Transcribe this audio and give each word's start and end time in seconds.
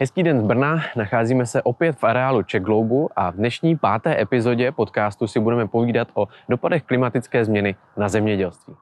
Hezký 0.00 0.22
den 0.22 0.40
z 0.40 0.42
Brna, 0.42 0.82
nacházíme 0.96 1.46
se 1.46 1.62
opět 1.62 1.96
v 1.96 2.04
areálu 2.04 2.42
Czech 2.42 2.62
Globu 2.62 3.08
a 3.16 3.30
v 3.30 3.34
dnešní 3.34 3.76
páté 3.76 4.20
epizodě 4.20 4.72
podcastu 4.72 5.26
si 5.26 5.40
budeme 5.40 5.68
povídat 5.68 6.08
o 6.14 6.28
dopadech 6.48 6.82
klimatické 6.82 7.44
změny 7.44 7.76
na 7.96 8.08
zemědělství. 8.08 8.74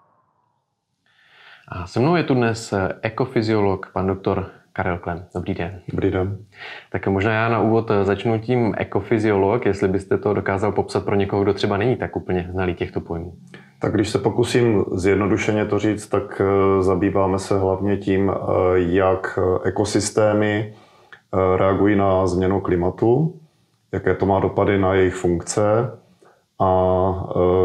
A 1.69 1.87
se 1.87 2.01
mnou 2.01 2.17
je 2.17 2.23
tu 2.23 2.35
dnes 2.35 2.75
ekofyziolog, 3.03 3.91
pan 3.93 4.07
doktor 4.07 4.51
Karel 4.73 4.99
Klem. 4.99 5.25
Dobrý 5.35 5.55
den. 5.55 5.81
Dobrý 5.89 6.11
den. 6.11 6.39
Tak 6.91 7.07
možná 7.07 7.33
já 7.33 7.49
na 7.49 7.61
úvod 7.61 7.91
začnu 8.03 8.39
tím 8.39 8.75
ekofyziolog, 8.79 9.67
jestli 9.67 9.89
byste 9.89 10.19
to 10.19 10.35
dokázal 10.35 10.73
popsat 10.73 11.05
pro 11.05 11.15
někoho, 11.15 11.43
kdo 11.43 11.55
třeba 11.55 11.77
není 11.77 11.97
tak 11.97 12.17
úplně 12.17 12.49
znalý 12.51 12.75
těchto 12.75 13.01
pojmů. 13.01 13.35
Tak 13.79 13.95
když 13.95 14.09
se 14.09 14.19
pokusím 14.19 14.85
zjednodušeně 14.95 15.67
to 15.67 15.79
říct, 15.79 16.07
tak 16.07 16.41
eh, 16.41 16.83
zabýváme 16.83 17.39
se 17.39 17.59
hlavně 17.59 17.97
tím, 17.97 18.31
eh, 18.31 18.35
jak 18.77 19.39
ekosystémy 19.65 20.75
eh, 20.75 20.82
reagují 21.57 21.97
na 21.97 22.27
změnu 22.27 22.61
klimatu, 22.61 23.35
jaké 23.93 24.15
to 24.15 24.27
má 24.27 24.41
dopady 24.41 24.79
na 24.79 24.95
jejich 24.95 25.15
funkce 25.15 25.99
a 26.59 26.69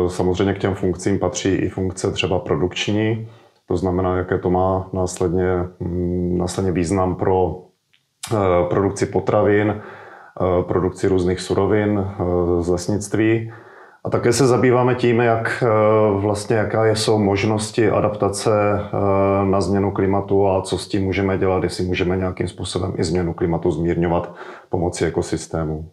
samozřejmě 0.08 0.53
k 0.53 0.59
těm 0.59 0.75
funkcím 0.75 1.20
patří 1.20 1.49
i 1.49 1.70
funkce 1.70 2.11
třeba 2.11 2.39
produkční, 2.39 3.27
to 3.67 3.77
znamená, 3.77 4.17
jaké 4.17 4.38
to 4.38 4.49
má 4.49 4.89
následně, 4.94 5.48
mm, 5.80 6.38
následně 6.38 6.72
význam 6.72 7.16
pro 7.16 7.61
produkci 8.70 9.05
potravin, 9.05 9.81
produkci 10.61 11.08
různých 11.08 11.39
surovin 11.39 12.08
z 12.59 12.70
lesnictví 12.70 13.52
a 14.07 14.09
také 14.09 14.34
se 14.34 14.47
zabýváme 14.47 14.95
tím, 14.95 15.20
jak 15.20 15.63
eh, 15.63 15.67
vlastně, 16.20 16.55
jaká 16.55 16.85
jsou 16.85 17.20
možnosti 17.20 17.89
adaptace 17.89 18.52
eh, 18.52 19.45
na 19.45 19.61
změnu 19.61 19.91
klimatu 19.91 20.47
a 20.47 20.61
co 20.61 20.77
s 20.77 20.88
tím 20.88 21.03
můžeme 21.03 21.38
dělat, 21.38 21.63
jestli 21.63 21.85
můžeme 21.85 22.17
nějakým 22.17 22.47
způsobem 22.47 22.93
i 22.97 23.03
změnu 23.03 23.33
klimatu 23.33 23.71
zmírňovat 23.71 24.35
pomocí 24.70 25.05
ekosystému. 25.05 25.89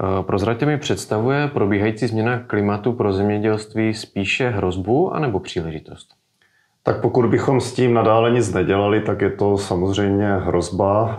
Eh, 0.00 0.22
prozraďte 0.22 0.66
mi, 0.66 0.78
představuje 0.78 1.48
probíhající 1.48 2.06
změna 2.06 2.38
klimatu 2.38 2.92
pro 2.92 3.12
zemědělství 3.12 3.94
spíše 3.94 4.48
hrozbu 4.48 5.14
anebo 5.14 5.40
příležitost? 5.40 6.25
Tak 6.86 7.00
pokud 7.00 7.26
bychom 7.26 7.60
s 7.60 7.74
tím 7.74 7.94
nadále 7.94 8.30
nic 8.30 8.54
nedělali, 8.54 9.00
tak 9.00 9.20
je 9.20 9.30
to 9.30 9.58
samozřejmě 9.58 10.36
hrozba. 10.36 11.16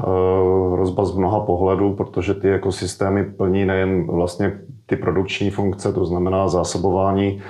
Hrozba 0.73 1.05
z 1.05 1.15
mnoha 1.15 1.39
pohledů, 1.39 1.93
protože 1.93 2.33
ty 2.33 2.53
ekosystémy 2.53 3.23
plní 3.23 3.65
nejen 3.65 4.07
vlastně 4.07 4.59
ty 4.85 4.95
produkční 4.95 5.49
funkce, 5.49 5.93
to 5.93 6.05
znamená 6.05 6.47
zásobování 6.47 7.41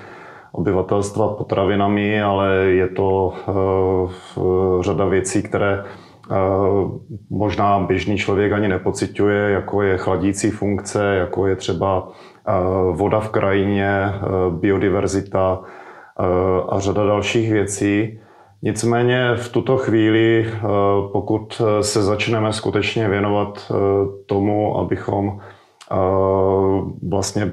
obyvatelstva 0.52 1.28
potravinami, 1.28 2.22
ale 2.22 2.56
je 2.56 2.88
to 2.88 3.34
uh, 3.48 4.82
řada 4.82 5.06
věcí, 5.06 5.44
které 5.44 5.84
uh, 5.84 6.92
možná 7.30 7.80
běžný 7.80 8.18
člověk 8.18 8.52
ani 8.52 8.68
nepociťuje, 8.68 9.50
jako 9.50 9.82
je 9.82 9.98
chladící 9.98 10.52
funkce, 10.52 11.16
jako 11.16 11.48
je 11.48 11.56
třeba 11.56 12.08
voda 12.92 13.20
v 13.20 13.30
krajině, 13.30 14.14
biodiverzita 14.50 15.60
a 16.70 16.80
řada 16.80 17.06
dalších 17.06 17.52
věcí. 17.52 18.20
Nicméně 18.62 19.36
v 19.36 19.50
tuto 19.50 19.78
chvíli, 19.78 20.54
pokud 21.12 21.62
se 21.82 22.04
začneme 22.04 22.54
skutečně 22.54 23.10
věnovat 23.10 23.72
tomu, 24.26 24.78
abychom 24.78 25.40
vlastně 27.10 27.52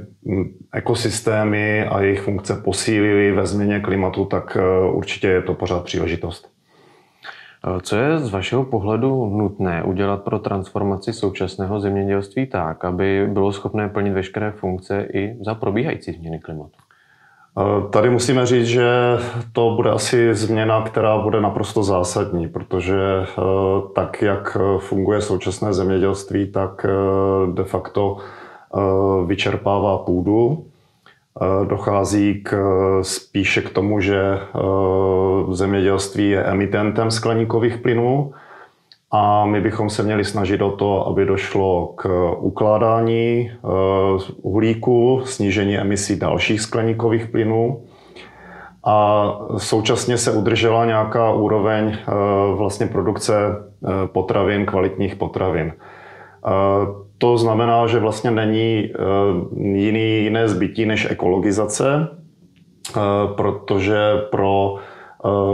ekosystémy 0.73 1.85
a 1.85 2.01
jejich 2.01 2.21
funkce 2.21 2.55
posílily 2.55 3.33
ve 3.33 3.47
změně 3.47 3.81
klimatu, 3.81 4.25
tak 4.25 4.57
e, 4.57 4.91
určitě 4.91 5.29
je 5.29 5.43
to 5.43 5.55
pořád 5.55 5.85
příležitost. 5.85 6.49
E, 7.67 7.81
co 7.81 7.97
je 7.97 8.19
z 8.19 8.31
vašeho 8.31 8.65
pohledu 8.65 9.27
nutné 9.27 9.83
udělat 9.83 10.23
pro 10.23 10.39
transformaci 10.39 11.13
současného 11.13 11.81
zemědělství 11.81 12.47
tak, 12.47 12.85
aby 12.85 13.27
bylo 13.33 13.53
schopné 13.53 13.89
plnit 13.89 14.13
veškeré 14.13 14.51
funkce 14.51 15.09
i 15.13 15.37
za 15.45 15.55
probíhající 15.55 16.13
změny 16.13 16.39
klimatu? 16.39 16.84
Eh, 17.59 17.89
tady 17.91 18.11
musíme 18.11 18.47
říct, 18.47 18.67
že 18.67 18.89
to 19.53 19.71
bude 19.77 19.91
asi 19.91 20.35
změna, 20.35 20.83
která 20.83 21.19
bude 21.19 21.41
naprosto 21.41 21.83
zásadní, 21.83 22.49
protože 22.49 22.99
eh, 22.99 23.43
tak, 23.95 24.23
jak 24.23 24.57
funguje 24.79 25.21
současné 25.21 25.73
zemědělství, 25.73 26.53
tak 26.53 26.87
eh, 26.89 27.53
de 27.53 27.65
facto 27.65 28.17
vyčerpává 29.27 29.99
půdu. 29.99 30.67
Dochází 31.69 32.43
k, 32.43 32.57
spíše 33.03 33.63
k 33.63 33.71
tomu, 33.71 34.01
že 34.01 34.39
zemědělství 35.51 36.31
je 36.31 36.45
emitentem 36.45 37.11
skleníkových 37.11 37.77
plynů 37.77 38.33
a 39.17 39.47
my 39.47 39.61
bychom 39.61 39.91
se 39.91 40.03
měli 40.03 40.25
snažit 40.25 40.63
o 40.63 40.71
to, 40.71 41.07
aby 41.07 41.25
došlo 41.25 41.93
k 41.97 42.33
ukládání 42.39 43.51
eh, 43.51 43.59
uhlíku, 44.43 45.21
snížení 45.25 45.79
emisí 45.79 46.19
dalších 46.19 46.61
skleníkových 46.61 47.27
plynů 47.27 47.83
a 48.85 49.29
současně 49.57 50.19
se 50.19 50.33
udržela 50.33 50.85
nějaká 50.85 51.33
úroveň 51.33 51.89
eh, 51.89 52.13
vlastně 52.57 52.87
produkce 52.87 53.35
eh, 53.45 53.89
potravin, 54.07 54.67
kvalitních 54.67 55.17
potravin. 55.17 55.73
To 57.19 57.39
znamená, 57.39 57.87
že 57.87 57.99
vlastně 57.99 58.31
není 58.31 58.93
jiný, 59.57 60.25
jiné 60.25 60.49
zbytí 60.49 60.87
než 60.87 61.11
ekologizace, 61.11 62.09
protože 63.37 63.99
pro 64.31 64.77
Eh, 64.77 64.94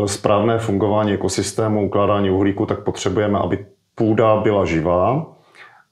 správné 0.06 0.58
fungování 0.58 1.12
ekosystému, 1.12 1.86
ukládání 1.86 2.30
uhlíku, 2.30 2.66
tak 2.66 2.84
potřebujeme, 2.84 3.38
aby 3.38 3.66
půda 3.94 4.36
byla 4.36 4.64
živá 4.64 5.26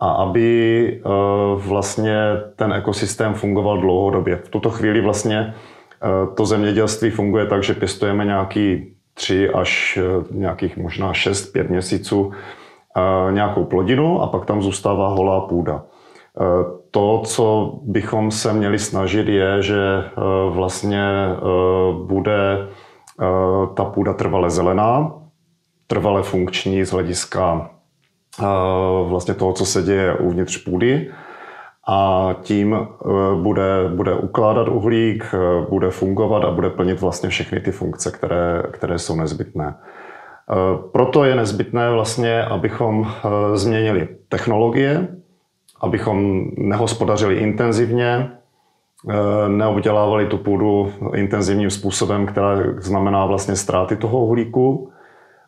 a 0.01 0.11
aby 0.11 0.89
eh, 0.89 1.09
vlastně 1.57 2.17
ten 2.57 2.73
ekosystém 2.73 3.35
fungoval 3.35 3.79
dlouhodobě. 3.79 4.37
V 4.37 4.49
tuto 4.49 4.71
chvíli 4.71 5.01
vlastně 5.01 5.55
eh, 5.55 6.35
to 6.35 6.47
zemědělství 6.47 7.11
funguje 7.11 7.47
tak, 7.47 7.63
že 7.63 7.75
pěstujeme 7.75 8.25
nějaký 8.25 8.95
tři 9.15 9.51
až 9.51 9.99
nějakých 10.31 10.77
možná 10.77 11.13
6-5 11.13 11.71
měsíců 11.71 12.33
nějakou 13.31 13.65
plodinu 13.65 14.23
a 14.23 14.27
pak 14.27 14.45
tam 14.45 14.63
zůstává 14.63 15.09
holá 15.09 15.41
půda. 15.41 15.85
To, 16.91 17.23
co 17.27 17.75
bychom 17.83 18.31
se 18.31 18.53
měli 18.53 18.79
snažit, 18.79 19.29
je, 19.29 19.63
že 19.63 20.05
vlastně 20.51 21.05
bude 22.07 22.69
Eh, 22.69 22.88
ta 23.75 23.85
půda 23.85 24.13
trvale 24.13 24.51
zelená, 24.51 25.13
trvale 25.87 26.23
funkční 26.23 26.85
z 26.85 26.91
hlediska 26.91 27.71
eh, 28.41 28.45
vlastně 29.09 29.35
toho, 29.35 29.53
co 29.53 29.67
se 29.67 29.83
děje 29.83 30.15
uvnitř 30.15 30.65
půdy 30.65 31.11
a 31.89 32.29
tím 32.43 32.75
eh, 32.75 32.87
bude, 33.43 33.89
bude 33.95 34.15
ukládat 34.15 34.69
uhlík, 34.69 35.35
bude 35.71 35.91
fungovat 35.91 36.45
a 36.45 36.51
bude 36.51 36.71
plnit 36.71 37.01
vlastně 37.01 37.29
všechny 37.29 37.61
ty 37.61 37.73
funkce, 37.73 38.11
které, 38.11 38.63
které 38.71 38.99
jsou 38.99 39.17
nezbytné. 39.17 39.75
Proto 40.93 41.25
je 41.25 41.37
nezbytné 41.37 41.91
vlastně, 41.91 42.43
abychom 42.43 43.13
změnili 43.55 44.09
technologie, 44.29 45.09
abychom 45.81 46.45
nehospodařili 46.57 47.35
intenzivně, 47.35 48.31
Eh, 48.31 48.38
neobdělávali 49.49 50.27
tu 50.27 50.39
půdu 50.39 50.93
intenzivním 51.15 51.71
způsobem, 51.71 52.27
která 52.27 52.57
znamená 52.77 53.27
vlastně 53.27 53.57
ztráty 53.57 53.97
toho 53.97 54.25
uhlíku, 54.25 54.93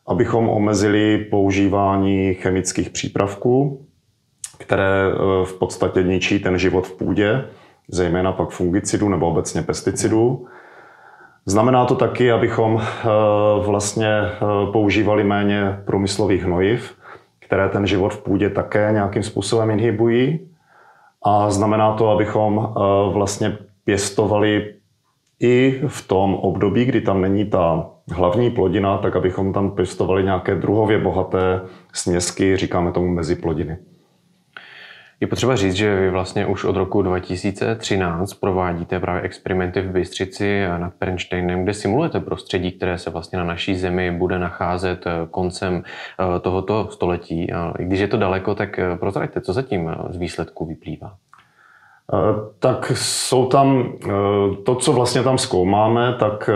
abychom 0.06 0.48
omezili 0.48 1.18
používání 1.18 2.34
chemických 2.34 2.90
přípravků, 2.90 3.86
které 4.58 5.12
eh, 5.12 5.16
v 5.44 5.58
podstatě 5.58 6.02
ničí 6.02 6.38
ten 6.38 6.58
život 6.58 6.86
v 6.86 6.96
půdě, 6.96 7.44
zejména 7.88 8.32
pak 8.32 8.50
fungicidů 8.50 9.08
nebo 9.08 9.28
obecně 9.28 9.62
pesticidů. 9.62 10.46
Znamená 11.46 11.84
to 11.84 11.94
taky, 11.94 12.32
abychom 12.32 12.80
eh, 12.82 13.06
vlastně 13.66 14.08
používali 14.72 15.24
méně 15.24 15.80
průmyslových 15.84 16.44
hnojiv, 16.44 16.94
které 17.38 17.68
ten 17.68 17.86
život 17.86 18.14
v 18.14 18.22
půdě 18.22 18.50
také 18.50 18.90
nějakým 18.92 19.22
způsobem 19.22 19.70
inhibují. 19.70 20.49
A 21.24 21.50
znamená 21.50 21.92
to, 21.92 22.10
abychom 22.10 22.58
eh, 22.58 22.80
vlastně 23.12 23.58
pěstovali 23.84 24.74
i 25.40 25.80
v 25.86 26.08
tom 26.08 26.34
období, 26.34 26.84
kdy 26.84 27.00
tam 27.00 27.20
není 27.20 27.44
ta 27.44 27.90
hlavní 28.12 28.50
plodina, 28.50 28.98
tak 28.98 29.16
abychom 29.16 29.52
tam 29.52 29.70
pěstovali 29.70 30.24
nějaké 30.24 30.54
druhově 30.54 30.98
bohaté 30.98 31.60
směsky, 31.92 32.56
říkáme 32.56 32.92
tomu 32.92 33.08
meziplodiny. 33.08 33.78
Je 35.20 35.26
potřeba 35.26 35.56
říct, 35.56 35.74
že 35.74 36.00
vy 36.00 36.10
vlastně 36.10 36.46
už 36.46 36.64
od 36.64 36.76
roku 36.76 37.02
2013 37.02 38.34
provádíte 38.34 39.00
právě 39.00 39.22
experimenty 39.22 39.80
v 39.80 39.90
Bystřici 39.90 40.62
nad 40.78 40.94
Pernsteinem, 40.98 41.62
kde 41.62 41.74
simulujete 41.74 42.20
prostředí, 42.20 42.72
které 42.72 42.98
se 42.98 43.10
vlastně 43.10 43.38
na 43.38 43.44
naší 43.44 43.74
zemi 43.74 44.10
bude 44.10 44.38
nacházet 44.38 45.06
eh, 45.06 45.10
koncem 45.30 45.82
eh, 45.84 46.40
tohoto 46.40 46.88
století. 46.90 47.52
A 47.52 47.74
i 47.78 47.84
když 47.84 48.00
je 48.00 48.08
to 48.08 48.16
daleko, 48.16 48.54
tak 48.54 48.78
eh, 48.78 48.96
prozraďte, 48.96 49.40
co 49.40 49.52
zatím 49.52 49.90
z 50.10 50.16
výsledků 50.16 50.66
vyplývá. 50.66 51.14
Tak 52.58 52.92
jsou 52.94 53.46
tam, 53.46 53.92
to, 54.64 54.74
co 54.74 54.92
vlastně 54.92 55.22
tam 55.22 55.38
zkoumáme, 55.38 56.14
tak 56.18 56.50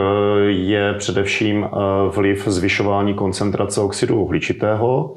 je 0.47 0.95
především 0.95 1.69
vliv 2.09 2.49
zvyšování 2.49 3.15
koncentrace 3.15 3.81
oxidu 3.81 4.23
uhličitého, 4.23 5.15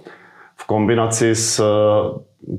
v 0.56 0.66
kombinaci 0.66 1.36
s 1.36 1.64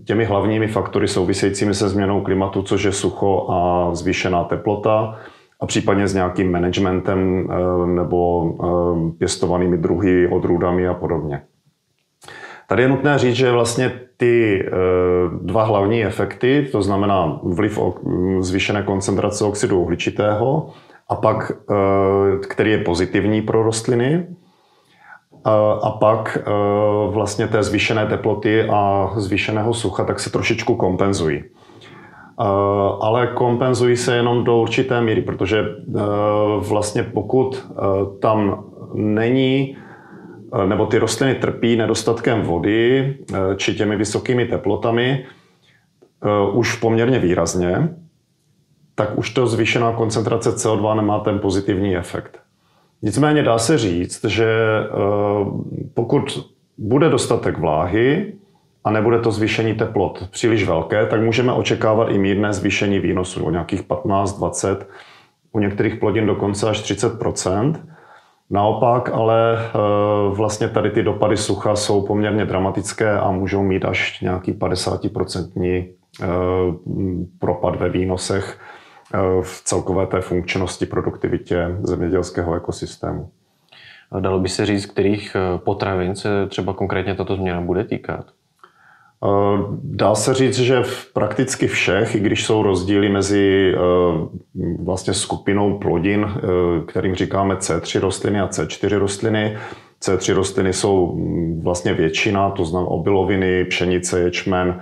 těmi 0.05 0.25
hlavními 0.25 0.69
faktory 0.69 1.09
souvisejícími 1.09 1.75
se 1.75 1.89
změnou 1.89 2.21
klimatu, 2.21 2.63
což 2.63 2.83
je 2.83 2.93
sucho 2.93 3.47
a 3.51 3.89
zvýšená 3.95 4.45
teplota, 4.45 5.19
a 5.61 5.67
případně 5.67 6.09
s 6.09 6.15
nějakým 6.15 6.53
managementem 6.53 7.49
nebo 7.95 8.53
pěstovanými 9.19 9.79
druhy, 9.79 10.29
odrůdami 10.29 10.89
a 10.89 10.95
podobně. 10.95 11.43
Tady 12.69 12.83
je 12.83 12.89
nutné 12.89 13.19
říct, 13.19 13.35
že 13.37 13.51
vlastně 13.51 13.93
ty 14.17 14.65
eh, 14.67 14.71
dva 15.43 15.65
hlavní 15.65 16.05
efekty, 16.05 16.69
to 16.73 16.83
znamená 16.83 17.41
vliv 17.43 17.79
zvýšené 18.41 18.83
koncentrace 18.83 19.45
oxidu 19.45 19.81
uhličitého 19.81 20.71
a 21.09 21.17
pak, 21.17 21.53
eh, 21.53 22.39
který 22.49 22.71
je 22.71 22.79
pozitivní 22.79 23.43
pro 23.43 23.63
rostliny, 23.63 24.27
a 25.83 25.91
pak 25.91 26.39
eh, 26.41 26.51
vlastně 27.11 27.49
té 27.49 27.63
zvýšené 27.63 28.07
teploty 28.07 28.65
a 28.65 29.11
zvýšeného 29.17 29.75
sucha, 29.75 30.05
tak 30.05 30.21
se 30.21 30.31
trošičku 30.31 30.77
kompenzují. 30.77 31.45
Ale 33.01 33.27
kompenzují 33.27 33.97
se 33.97 34.17
jenom 34.17 34.45
do 34.45 34.57
určité 34.57 35.01
míry, 35.01 35.23
protože 35.23 35.65
vlastně 36.59 37.03
pokud 37.03 37.67
tam 38.21 38.65
není 38.95 39.77
nebo 40.67 40.87
ty 40.87 40.99
rostliny 40.99 41.35
trpí 41.35 41.77
nedostatkem 41.77 42.43
vody 42.43 43.17
či 43.57 43.75
těmi 43.75 43.97
vysokými 43.97 44.47
teplotami 44.47 45.25
už 46.53 46.77
poměrně 46.77 47.19
výrazně, 47.19 47.89
tak 48.95 49.19
už 49.19 49.31
to 49.31 49.47
zvýšená 49.47 49.93
koncentrace 49.93 50.51
CO2 50.51 50.97
nemá 50.97 51.19
ten 51.19 51.39
pozitivní 51.39 51.97
efekt. 51.97 52.41
Nicméně 53.03 53.43
dá 53.43 53.59
se 53.59 53.79
říct, 53.79 54.25
že 54.25 54.49
pokud 55.95 56.51
bude 56.79 57.09
dostatek 57.09 57.59
vláhy 57.59 58.33
a 58.85 58.91
nebude 58.91 59.19
to 59.19 59.31
zvýšení 59.31 59.75
teplot 59.75 60.29
příliš 60.31 60.67
velké, 60.67 61.07
tak 61.07 61.21
můžeme 61.21 61.53
očekávat 61.53 62.11
i 62.11 62.19
mírné 62.19 62.53
zvýšení 62.53 62.99
výnosu 62.99 63.45
o 63.45 63.51
nějakých 63.51 63.83
15-20, 63.83 64.77
u 65.53 65.59
některých 65.59 65.97
plodin 65.97 66.27
dokonce 66.27 66.71
až 66.71 66.93
30% 66.93 67.75
Naopak, 68.51 69.11
ale 69.13 69.59
eh, 69.59 69.69
vlastně 70.35 70.69
tady 70.69 70.91
ty 70.91 71.03
dopady 71.03 71.37
sucha 71.37 71.77
jsou 71.77 72.07
poměrně 72.07 72.45
dramatické 72.45 73.19
a 73.19 73.31
můžou 73.31 73.63
mít 73.63 73.85
až 73.85 74.21
nějaký 74.21 74.53
50% 74.53 75.89
eh, 76.23 76.27
propad 77.39 77.77
ve 77.77 77.89
výnosech. 77.89 78.59
eh, 78.59 78.78
v 79.43 79.63
celkové 79.65 80.07
té 80.07 80.21
funkčnosti, 80.21 80.87
produktivitě 80.87 81.77
zemědělského 81.83 82.55
ekosystému. 82.55 83.31
Dalo 84.21 84.41
by 84.41 84.49
se 84.49 84.67
říct, 84.67 84.87
kterých 84.87 85.37
potravin 85.57 86.17
se 86.17 86.47
třeba 86.47 86.73
konkrétně 86.73 87.15
tato 87.15 87.37
změna 87.37 87.61
bude 87.61 87.85
týkat? 87.85 88.27
Eh, 89.25 89.59
dá 89.83 90.15
se 90.15 90.35
říct, 90.35 90.59
že 90.59 90.83
v 90.83 91.13
prakticky 91.13 91.67
všech, 91.67 92.15
i 92.15 92.21
když 92.21 92.45
jsou 92.45 92.63
rozdíly 92.63 93.09
mezi 93.09 93.75
eh, 93.75 93.79
vlastně 94.83 95.15
skupinou 95.15 95.79
plodin, 95.79 96.27
eh, 96.37 96.41
kterým 96.87 97.15
říkáme 97.15 97.55
C3 97.55 98.01
rostliny 98.01 98.41
a 98.41 98.47
C4 98.47 98.99
rostliny, 98.99 99.59
C3 100.03 100.35
rostliny 100.35 100.73
jsou 100.73 101.17
mm, 101.17 101.61
vlastně 101.65 101.95
většina, 101.95 102.51
to 102.51 102.65
znamená 102.65 102.91
obiloviny, 102.91 103.65
pšenice, 103.65 104.21
ječmen, 104.21 104.81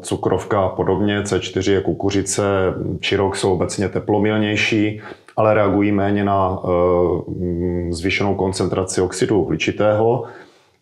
cukrovka 0.00 0.60
a 0.60 0.68
podobně. 0.68 1.20
C4 1.20 1.72
je 1.72 1.80
kukuřice, 1.80 2.74
čirok 3.00 3.36
jsou 3.36 3.52
obecně 3.52 3.88
teplomilnější, 3.88 5.00
ale 5.36 5.54
reagují 5.54 5.92
méně 5.92 6.24
na 6.24 6.58
mm, 7.28 7.92
zvýšenou 7.92 8.34
koncentraci 8.34 9.00
oxidu 9.00 9.42
uhličitého. 9.42 10.24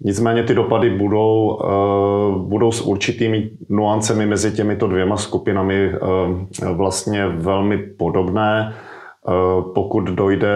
Nicméně 0.04 0.42
ty 0.42 0.54
dopady 0.54 0.90
budou, 0.90 1.58
eh, 1.64 2.38
budou 2.38 2.72
s 2.72 2.80
určitými 2.80 3.50
nuancemi 3.68 4.26
mezi 4.26 4.52
těmito 4.52 4.86
dvěma 4.86 5.16
skupinami 5.16 5.92
eh, 5.94 6.72
vlastně 6.72 7.26
velmi 7.28 7.78
podobné. 7.78 8.74
Eh, 8.74 9.32
pokud 9.74 10.04
dojde 10.04 10.48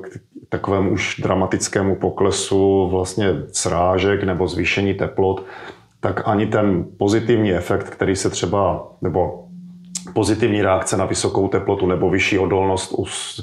k 0.00 0.08
takovému 0.48 0.90
už 0.90 1.20
dramatickému 1.22 1.96
poklesu 1.96 2.88
vlastně 2.88 3.26
srážek 3.52 4.24
nebo 4.24 4.48
zvýšení 4.48 4.94
teplot, 4.94 5.44
tak 6.00 6.28
ani 6.28 6.46
ten 6.46 6.84
pozitivní 6.98 7.52
efekt, 7.52 7.90
který 7.90 8.16
se 8.16 8.30
třeba, 8.30 8.88
nebo 9.02 9.44
pozitivní 10.14 10.62
reakce 10.62 10.96
na 10.96 11.04
vysokou 11.04 11.48
teplotu 11.48 11.86
nebo 11.86 12.10
vyšší 12.10 12.38
odolnost 12.38 12.94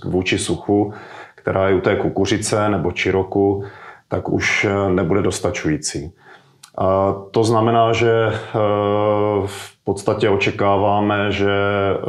vůči 0.06 0.38
suchu, 0.38 0.94
která 1.36 1.70
je 1.70 1.76
u 1.76 1.82
té 1.82 1.96
kukuřice 1.96 2.70
nebo 2.70 2.92
čiroku, 2.92 3.64
tak 4.08 4.30
už 4.30 4.66
eh, 4.66 4.90
nebude 4.90 5.22
dostačující. 5.22 6.14
A 6.78 7.16
to 7.32 7.44
znamená, 7.44 7.94
že 7.94 8.12
eh, 8.12 8.34
v 9.46 9.84
podstatě 9.84 10.30
očekáváme, 10.30 11.32
že 11.32 11.52
eh, 11.52 12.00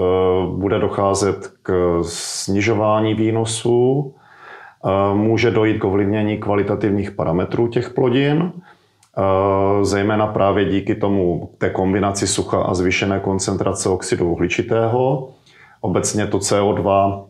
bude 0.57 0.79
docházet 0.79 1.53
k 1.63 1.99
snižování 2.03 3.15
výnosů, 3.15 4.15
může 5.15 5.51
dojít 5.51 5.79
k 5.79 5.85
ovlivnění 5.85 6.39
kvalitativních 6.39 7.11
parametrů 7.11 7.69
těch 7.69 7.91
plodin, 7.91 8.53
zejména 9.83 10.27
právě 10.27 10.65
díky 10.65 10.95
tomu 10.95 11.51
té 11.59 11.71
kombinaci 11.71 12.27
sucha 12.27 12.63
a 12.63 12.75
zvýšené 12.75 13.21
koncentrace 13.21 13.89
oxidu 13.89 14.31
uhličitého. 14.31 15.29
Obecně 15.81 16.27
to 16.27 16.39
CO2, 16.39 17.25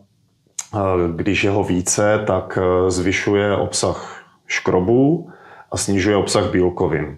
když 1.15 1.43
je 1.43 1.49
ho 1.49 1.63
více, 1.63 2.23
tak 2.27 2.59
zvyšuje 2.87 3.55
obsah 3.55 4.23
škrobů 4.47 5.29
a 5.71 5.77
snižuje 5.77 6.17
obsah 6.17 6.51
bílkovin. 6.51 7.17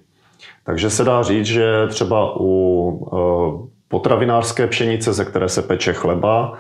Takže 0.63 0.89
se 0.89 1.04
dá 1.04 1.24
říct, 1.24 1.45
že 1.45 1.88
třeba 1.88 2.33
u 2.39 3.69
potravinářské 3.88 4.68
pšenice, 4.68 5.13
ze 5.13 5.25
které 5.25 5.50
se 5.50 5.62
peče 5.62 5.94
chleba, 5.94 6.54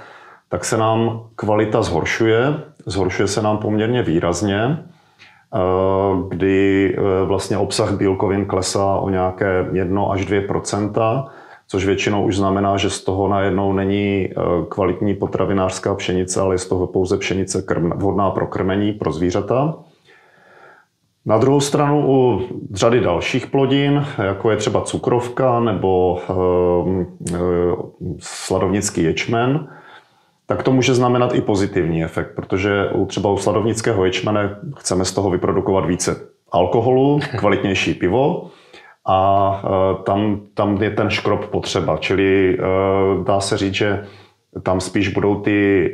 tak 0.49 0.65
se 0.65 0.77
nám 0.77 1.23
kvalita 1.35 1.81
zhoršuje. 1.81 2.53
Zhoršuje 2.85 3.27
se 3.27 3.41
nám 3.41 3.57
poměrně 3.57 4.03
výrazně, 4.03 4.77
kdy 6.27 6.95
e, 6.97 7.25
vlastně 7.25 7.57
obsah 7.57 7.91
bílkovin 7.91 8.45
klesá 8.45 8.95
o 8.95 9.09
nějaké 9.09 9.69
1 9.73 10.03
až 10.05 10.27
2% 10.27 11.29
což 11.71 11.85
většinou 11.85 12.25
už 12.25 12.37
znamená, 12.37 12.77
že 12.77 12.89
z 12.89 13.03
toho 13.03 13.27
najednou 13.27 13.73
není 13.73 14.29
kvalitní 14.69 15.13
potravinářská 15.13 15.95
pšenice, 15.95 16.41
ale 16.41 16.55
je 16.55 16.59
z 16.59 16.65
toho 16.65 16.87
pouze 16.87 17.17
pšenice 17.17 17.63
vhodná 17.95 18.31
pro 18.31 18.47
krmení 18.47 18.93
pro 18.93 19.11
zvířata. 19.11 19.75
Na 21.25 21.37
druhou 21.37 21.59
stranu 21.59 22.03
u 22.07 22.41
řady 22.73 22.99
dalších 22.99 23.47
plodin, 23.47 24.05
jako 24.23 24.51
je 24.51 24.57
třeba 24.57 24.81
cukrovka 24.81 25.59
nebo 25.59 26.19
ehm, 26.29 27.07
e, 27.33 27.37
sladovnický 28.19 29.03
ječmen, 29.03 29.67
tak 30.49 30.63
to 30.63 30.71
může 30.71 30.93
znamenat 30.93 31.35
i 31.35 31.41
pozitivní 31.41 32.03
efekt, 32.03 32.35
protože 32.35 32.89
u, 32.93 33.05
třeba 33.05 33.29
u 33.29 33.37
sladovnického 33.37 34.05
ječmene 34.05 34.55
chceme 34.77 35.05
z 35.05 35.11
toho 35.11 35.29
vyprodukovat 35.29 35.85
více 35.85 36.15
alkoholu, 36.51 37.19
kvalitnější 37.39 37.93
pivo 37.93 38.49
a 39.07 39.61
e, 39.63 40.03
tam, 40.03 40.41
tam 40.53 40.83
je 40.83 40.91
ten 40.91 41.09
škrob 41.09 41.45
potřeba. 41.45 41.97
Čili 41.97 42.57
e, 42.57 42.57
dá 43.23 43.39
se 43.39 43.57
říct, 43.57 43.73
že 43.73 44.05
tam 44.63 44.81
spíš 44.81 45.07
budou 45.07 45.41
ty 45.41 45.93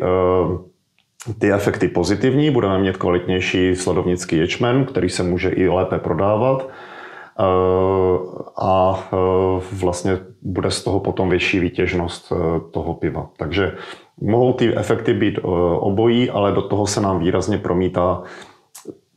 ty 1.40 1.54
efekty 1.54 1.88
pozitivní, 1.88 2.52
budeme 2.52 2.80
mít 2.80 2.98
kvalitnější 2.98 3.76
sladovnický 3.76 4.38
ječmen, 4.38 4.86
který 4.86 5.10
se 5.10 5.24
může 5.24 5.50
i 5.50 5.68
lépe 5.68 6.00
prodávat 6.00 6.70
a 8.58 9.04
vlastně 9.72 10.18
bude 10.42 10.72
z 10.72 10.84
toho 10.84 11.00
potom 11.00 11.30
větší 11.30 11.60
výtěžnost 11.60 12.34
toho 12.72 12.94
piva. 12.94 13.30
Takže 13.38 13.72
mohou 14.22 14.54
ty 14.54 14.78
efekty 14.78 15.14
být 15.14 15.40
obojí, 15.80 16.30
ale 16.30 16.52
do 16.52 16.62
toho 16.62 16.88
se 16.88 17.02
nám 17.02 17.20
výrazně 17.20 17.58
promítá 17.58 18.24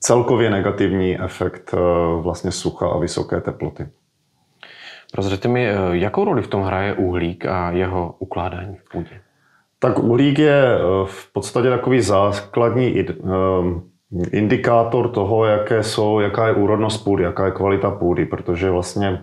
celkově 0.01 0.51
negativní 0.51 1.21
efekt 1.21 1.75
vlastně 2.21 2.53
sucha 2.53 2.89
a 2.89 2.99
vysoké 2.99 3.41
teploty. 3.41 3.89
Prozřete 5.13 5.49
mi, 5.49 5.69
jakou 5.93 6.25
roli 6.25 6.43
v 6.43 6.49
tom 6.49 6.63
hraje 6.63 6.95
uhlík 6.95 7.47
a 7.47 7.71
jeho 7.71 8.15
ukládání 8.19 8.77
v 8.77 8.89
půdě? 8.89 9.21
Tak 9.79 9.99
uhlík 9.99 10.39
je 10.39 10.75
eh, 10.75 10.81
v 11.07 11.33
podstatě 11.33 11.71
takový 11.71 12.01
základní 12.01 13.01
eh, 13.01 13.15
indikátor 14.31 15.09
toho, 15.11 15.45
jaké 15.45 15.83
jsou, 15.83 16.21
jaká 16.21 16.47
je 16.47 16.55
úrodnost 16.55 17.05
půdy, 17.05 17.25
jaká 17.25 17.47
je 17.47 17.53
kvalita 17.53 17.91
půdy, 17.91 18.27
protože 18.27 18.71
vlastně 18.71 19.23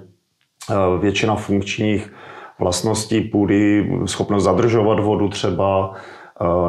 eh, 0.71 0.75
většina 0.99 1.35
funkčních 1.35 2.13
vlastností 2.59 3.21
půdy, 3.21 3.91
schopnost 4.05 4.43
zadržovat 4.43 4.99
vodu 4.99 5.29
třeba, 5.29 5.93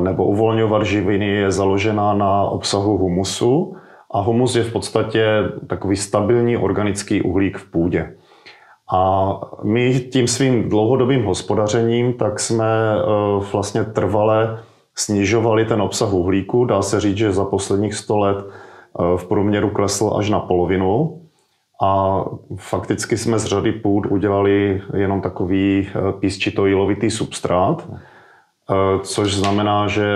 nebo 0.01 0.25
uvolňovat 0.25 0.83
živiny 0.83 1.29
je 1.29 1.53
založená 1.53 2.15
na 2.15 2.43
obsahu 2.43 2.99
humusu. 2.99 3.77
A 4.11 4.21
humus 4.21 4.57
je 4.57 4.65
v 4.65 4.73
podstatě 4.73 5.27
takový 5.67 5.97
stabilní 5.97 6.57
organický 6.57 7.23
uhlík 7.23 7.59
v 7.59 7.71
půdě. 7.71 8.17
A 8.93 9.33
my 9.65 10.01
tím 10.01 10.29
svým 10.29 10.69
dlouhodobým 10.69 11.25
hospodařením 11.25 12.13
tak 12.13 12.41
jsme 12.41 12.67
eh, 12.67 13.03
vlastně 13.53 13.85
trvale 13.85 14.59
snižovali 14.95 15.65
ten 15.65 15.83
obsah 15.83 16.13
uhlíku. 16.13 16.65
Dá 16.65 16.83
se 16.83 17.01
říct, 17.01 17.17
že 17.17 17.33
za 17.33 17.45
posledních 17.45 17.95
100 17.95 18.19
let 18.19 18.37
eh, 18.47 19.17
v 19.17 19.25
průměru 19.25 19.71
klesl 19.71 20.15
až 20.19 20.31
na 20.31 20.41
polovinu. 20.41 21.21
A 21.83 22.25
fakticky 22.57 23.17
jsme 23.17 23.39
z 23.39 23.45
řady 23.45 23.73
půd 23.73 24.07
udělali 24.07 24.83
jenom 24.95 25.21
takový 25.21 25.89
písčito 26.21 26.67
jílovitý 26.67 27.11
substrát, 27.11 27.89
což 29.03 29.35
znamená, 29.35 29.87
že 29.87 30.07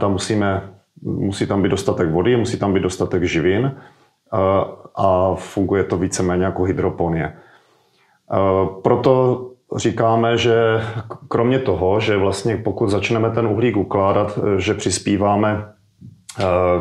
tam 0.00 0.12
musíme, 0.12 0.70
musí 1.02 1.46
tam 1.46 1.62
být 1.62 1.68
dostatek 1.68 2.10
vody, 2.10 2.36
musí 2.36 2.58
tam 2.58 2.74
být 2.74 2.82
dostatek 2.82 3.24
živin 3.24 3.76
a 4.96 5.34
funguje 5.34 5.84
to 5.84 5.96
víceméně 5.96 6.44
jako 6.44 6.62
hydroponie. 6.62 7.32
Proto 8.82 9.44
říkáme, 9.76 10.38
že 10.38 10.80
kromě 11.28 11.58
toho, 11.58 12.00
že 12.00 12.16
vlastně 12.16 12.56
pokud 12.56 12.88
začneme 12.88 13.30
ten 13.30 13.46
uhlík 13.46 13.76
ukládat, 13.76 14.38
že 14.56 14.74
přispíváme 14.74 15.64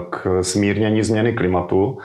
k 0.10 0.44
smírnění 0.44 1.04
změny 1.04 1.34
klimatu, 1.34 1.98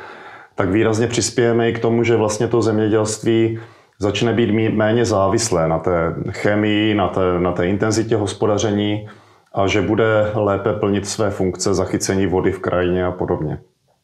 tak 0.55 0.69
výrazně 0.69 1.07
přispějeme 1.07 1.71
i 1.71 1.73
k 1.73 1.79
tomu, 1.79 2.05
že 2.05 2.17
vlastně 2.17 2.49
to 2.49 2.63
zemědělství 2.63 3.59
začne 3.99 4.33
být 4.33 4.51
méně 4.75 5.05
závislé 5.05 5.69
na 5.69 5.79
té 5.79 6.15
chemii, 6.31 6.95
na 6.95 7.09
té, 7.09 7.21
na 7.39 7.53
té 7.53 7.69
intenzitě 7.69 8.17
hospodaření 8.17 9.09
a 9.55 9.67
že 9.67 9.83
bude 9.83 10.31
lépe 10.35 10.73
plnit 10.73 11.07
své 11.07 11.31
funkce 11.31 11.75
zachycení 11.75 12.27
vody 12.27 12.53
v 12.53 12.59
krajině 12.59 13.05
a 13.05 13.13
podobně. 13.13 13.59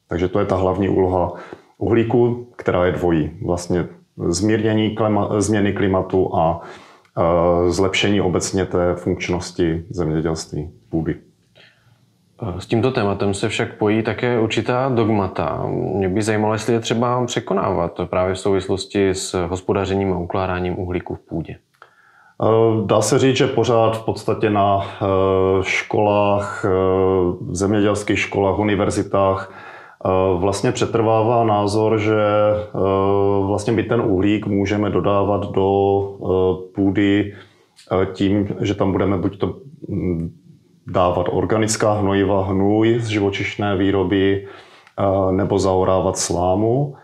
Takže 0.09 0.29
to 0.29 0.39
je 0.39 0.45
ta 0.45 0.57
hlavní 0.57 0.89
úloha 0.89 1.33
uhlíku, 1.79 2.53
která 2.57 2.87
je 2.87 2.93
dvojí. 2.93 3.31
Vlastně 3.45 3.87
zmírnění 4.29 4.95
klima, 4.95 5.41
změny 5.41 5.73
klimatu 5.73 6.37
a 6.37 6.61
zlepšení 7.69 8.21
obecně 8.21 8.67
té 8.67 8.95
funkčnosti 8.95 9.85
zemědělství 9.91 10.71
půdy. 10.91 11.15
S 12.59 12.67
tímto 12.67 12.91
tématem 12.91 13.35
se 13.35 13.49
však 13.49 13.75
pojí 13.75 14.03
také 14.03 14.41
určitá 14.41 14.89
dogmata. 14.89 15.67
Mě 15.95 16.09
by 16.09 16.23
zajímalo, 16.23 16.53
jestli 16.53 16.73
je 16.73 16.81
třeba 16.81 17.27
překonávat 17.27 18.01
právě 18.05 18.35
v 18.35 18.39
souvislosti 18.39 19.09
s 19.09 19.47
hospodařením 19.47 20.13
a 20.13 20.19
ukládáním 20.19 20.79
uhlíku 20.79 21.15
v 21.15 21.21
půdě. 21.21 21.57
Dá 22.87 23.01
se 23.01 23.19
říct, 23.19 23.37
že 23.37 23.47
pořád 23.47 23.97
v 23.97 24.05
podstatě 24.05 24.51
na 24.51 24.81
školách, 25.63 26.65
zemědělských 27.51 28.19
školách, 28.19 28.59
univerzitách 28.59 29.53
vlastně 30.37 30.73
přetrvává 30.73 31.45
názor, 31.45 31.99
že 31.99 32.23
vlastně 33.47 33.73
by 33.73 33.83
ten 33.83 34.01
uhlík 34.01 34.47
můžeme 34.47 34.91
dodávat 34.91 35.51
do 35.51 36.01
půdy 36.75 37.35
tím, 38.13 38.49
že 38.61 38.75
tam 38.75 38.93
budeme 38.93 39.17
buď 39.17 39.39
to 39.39 39.55
dávat 40.91 41.27
organická 41.31 41.93
hnojiva, 41.93 42.45
hnůj 42.45 42.99
z 42.99 43.07
živočišné 43.07 43.77
výroby 43.77 44.47
nebo 45.31 45.59
zaorávat 45.59 46.19
slámu. 46.19 46.95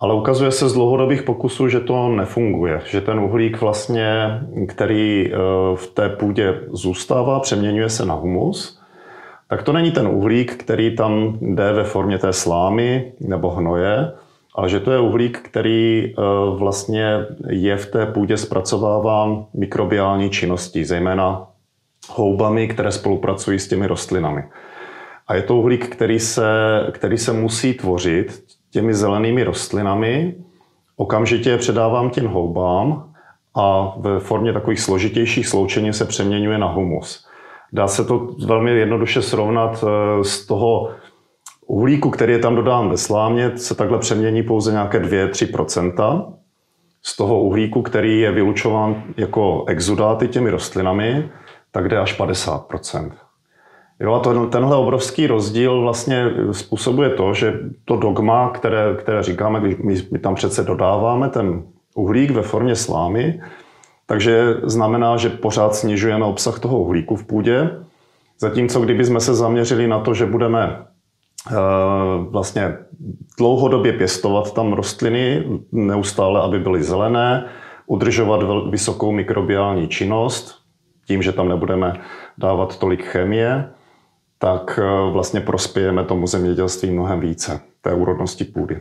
Ale 0.00 0.14
ukazuje 0.14 0.50
se 0.50 0.68
z 0.68 0.72
dlouhodobých 0.72 1.22
pokusů, 1.22 1.68
že 1.68 1.80
to 1.80 2.08
nefunguje, 2.08 2.80
že 2.84 3.00
ten 3.00 3.18
uhlík 3.18 3.60
vlastně, 3.60 4.40
který 4.68 5.32
v 5.74 5.86
té 5.86 6.08
půdě 6.08 6.60
zůstává, 6.72 7.40
přeměňuje 7.40 7.88
se 7.88 8.06
na 8.06 8.14
humus 8.14 8.80
tak 9.48 9.62
to 9.62 9.72
není 9.72 9.90
ten 9.90 10.06
uhlík, 10.06 10.54
který 10.54 10.96
tam 10.96 11.38
jde 11.40 11.72
ve 11.72 11.84
formě 11.84 12.18
té 12.18 12.32
slámy 12.32 13.12
nebo 13.20 13.50
hnoje, 13.50 14.12
ale 14.54 14.68
že 14.68 14.80
to 14.80 14.92
je 14.92 14.98
uhlík, 14.98 15.38
který 15.38 16.06
eh, 16.06 16.22
vlastně 16.58 17.26
je 17.48 17.76
v 17.76 17.86
té 17.86 18.06
půdě 18.06 18.36
zpracováván 18.36 19.46
mikrobiální 19.54 20.30
činností, 20.30 20.84
zejména 20.84 21.46
houbami, 22.08 22.68
které 22.68 22.92
spolupracují 22.92 23.58
s 23.58 23.68
těmi 23.68 23.86
rostlinami. 23.86 24.44
A 25.28 25.34
je 25.34 25.42
to 25.42 25.56
uhlík, 25.56 25.88
který 25.88 26.20
se, 26.20 26.46
který 26.92 27.18
se 27.18 27.32
musí 27.32 27.74
tvořit 27.74 28.44
těmi 28.70 28.94
zelenými 28.94 29.44
rostlinami. 29.44 30.34
Okamžitě 30.96 31.50
je 31.50 31.58
předávám 31.58 32.10
těm 32.10 32.26
houbám 32.26 33.12
a 33.54 33.94
ve 33.96 34.20
formě 34.20 34.52
takových 34.52 34.80
složitějších 34.80 35.46
sloučení 35.46 35.92
se 35.92 36.04
přeměňuje 36.04 36.58
na 36.58 36.66
humus. 36.66 37.26
Dá 37.72 37.88
se 37.88 38.04
to 38.04 38.34
velmi 38.46 38.70
jednoduše 38.70 39.22
srovnat 39.22 39.84
eh, 39.84 40.24
z 40.24 40.46
toho 40.46 40.90
uhlíku, 41.66 42.10
který 42.10 42.32
je 42.32 42.38
tam 42.38 42.54
dodán 42.54 42.90
ve 42.90 42.96
slámě, 42.96 43.58
se 43.58 43.74
takhle 43.74 43.98
přemění 43.98 44.42
pouze 44.42 44.72
nějaké 44.72 45.00
2-3% 45.00 46.32
Z 47.02 47.16
toho 47.16 47.42
uhlíku, 47.42 47.82
který 47.82 48.20
je 48.20 48.32
vylučován 48.32 49.02
jako 49.16 49.64
exudáty 49.68 50.28
těmi 50.28 50.50
rostlinami, 50.50 51.30
tak 51.76 51.88
jde 51.88 51.98
až 51.98 52.20
50% 52.20 53.10
Jo, 54.00 54.14
a 54.14 54.20
to, 54.20 54.46
tenhle 54.46 54.76
obrovský 54.76 55.26
rozdíl 55.26 55.80
vlastně 55.80 56.30
způsobuje 56.52 57.10
to, 57.10 57.34
že 57.34 57.60
to 57.84 57.96
dogma, 57.96 58.50
které, 58.50 58.94
které 58.98 59.22
říkáme, 59.22 59.60
když 59.60 59.76
my, 59.76 59.96
my 60.12 60.18
tam 60.18 60.34
přece 60.34 60.62
dodáváme 60.62 61.28
ten 61.28 61.62
uhlík 61.94 62.30
ve 62.30 62.42
formě 62.42 62.76
slámy, 62.76 63.40
takže 64.06 64.54
znamená, 64.62 65.16
že 65.16 65.28
pořád 65.28 65.74
snižujeme 65.74 66.24
obsah 66.24 66.58
toho 66.58 66.78
uhlíku 66.78 67.16
v 67.16 67.24
půdě. 67.24 67.70
Zatímco 68.40 68.80
kdybychom 68.80 69.20
se 69.20 69.34
zaměřili 69.34 69.86
na 69.86 70.00
to, 70.00 70.14
že 70.14 70.26
budeme 70.26 70.86
eh, 71.50 71.54
vlastně 72.30 72.76
dlouhodobě 73.38 73.92
pěstovat 73.92 74.54
tam 74.54 74.72
rostliny, 74.72 75.44
neustále, 75.72 76.40
aby 76.40 76.58
byly 76.58 76.82
zelené, 76.82 77.46
udržovat 77.86 78.40
vysokou 78.70 79.12
mikrobiální 79.12 79.88
činnost, 79.88 80.65
tím, 81.06 81.22
že 81.22 81.32
tam 81.32 81.48
nebudeme 81.48 81.92
dávat 82.38 82.78
tolik 82.78 83.04
chemie, 83.04 83.68
tak 84.38 84.80
eh, 84.82 85.10
vlastně 85.12 85.40
prospějeme 85.40 86.04
tomu 86.04 86.26
zemědělství 86.26 86.90
mnohem 86.90 87.20
více, 87.20 87.60
té 87.80 87.94
úrodnosti 87.94 88.44
půdy. 88.44 88.80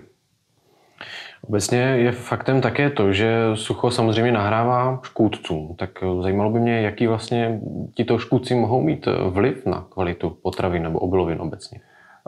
Obecně 1.48 1.80
je 1.80 2.12
faktem 2.12 2.62
také 2.62 2.90
to, 2.90 3.14
že 3.14 3.36
sucho 3.54 3.92
samozřejmě 3.92 4.32
nahrává 4.32 5.00
škůdcům. 5.04 5.76
Tak 5.76 5.90
zajímalo 6.22 6.50
by 6.50 6.60
mě, 6.60 6.82
jaký 6.82 7.08
vlastně 7.08 7.60
tito 7.94 8.20
škůdci 8.20 8.56
mohou 8.56 8.82
mít 8.82 9.08
vliv 9.30 9.66
na 9.66 9.86
kvalitu 9.90 10.30
potravy 10.30 10.80
nebo 10.80 11.00
obilovin 11.00 11.42
obecně. 11.42 11.80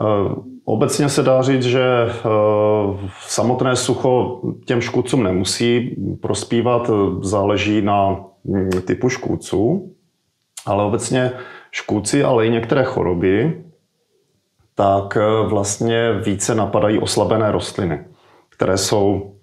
Eh, 0.02 0.36
obecně 0.66 1.10
se 1.10 1.24
dá 1.24 1.42
říct, 1.42 1.64
že 1.64 1.84
eh, 2.10 3.10
samotné 3.28 3.76
sucho 3.76 4.42
těm 4.66 4.82
škůdcům 4.82 5.24
nemusí 5.24 5.96
prospívat, 6.22 6.90
záleží 7.22 7.82
na 7.82 8.20
mm, 8.44 8.70
typu 8.86 9.10
škůdců, 9.10 9.92
ale 10.66 10.84
obecně 10.84 11.32
škůdci, 11.72 12.24
ale 12.24 12.48
i 12.48 12.50
některé 12.50 12.84
choroby, 12.84 13.64
tak 14.76 15.18
eh, 15.18 15.48
vlastně 15.48 16.14
více 16.26 16.56
napadají 16.56 17.00
oslabené 17.00 17.52
rostliny 17.52 18.06
které 18.58 18.78
jsou 18.78 19.34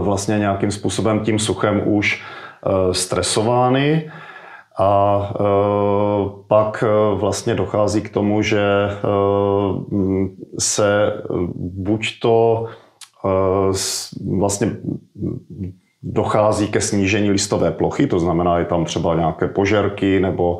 vlastně 0.00 0.38
nějakým 0.38 0.70
způsobem 0.70 1.20
tím 1.20 1.38
suchem 1.38 1.82
už 1.84 2.22
stresovány 2.92 4.10
a 4.78 5.20
eh, 5.34 5.42
pak 6.48 6.84
vlastně 7.14 7.54
dochází 7.54 8.00
k 8.00 8.10
tomu, 8.10 8.42
že 8.42 8.62
se 10.58 11.22
buď 11.54 12.20
to 12.20 12.66
vlastně 14.38 14.76
dochází 16.02 16.68
ke 16.68 16.80
snížení 16.80 17.30
listové 17.30 17.70
plochy, 17.70 18.06
to 18.06 18.18
znamená, 18.18 18.58
je 18.58 18.64
tam 18.64 18.84
třeba 18.84 19.14
nějaké 19.14 19.48
požerky 19.48 20.20
nebo 20.20 20.58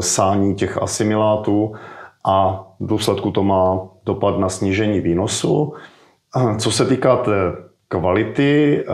sání 0.00 0.54
těch 0.54 0.82
asimilátů 0.82 1.72
a 2.26 2.66
v 2.80 2.86
důsledku 2.86 3.30
to 3.30 3.42
má 3.42 3.80
dopad 4.04 4.38
na 4.38 4.48
snížení 4.48 5.00
výnosu. 5.00 5.72
Co 6.58 6.70
se 6.70 6.86
týká 6.86 7.16
té 7.16 7.32
kvality, 7.88 8.84
eh, 8.84 8.92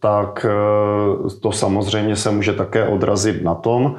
tak 0.00 0.46
eh, 0.48 1.30
to 1.40 1.52
samozřejmě 1.52 2.16
se 2.16 2.30
může 2.30 2.52
také 2.52 2.88
odrazit 2.88 3.44
na 3.44 3.54
tom, 3.54 3.96